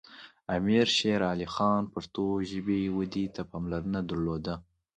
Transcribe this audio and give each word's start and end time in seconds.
امیر 0.55 0.85
شیر 0.97 1.21
علی 1.31 1.47
خان 1.55 1.81
پښتو 1.93 2.25
ژبې 2.49 2.79
ودې 2.97 3.25
ته 3.35 3.41
پاملرنه 3.51 3.99
درلوده. 4.09 4.55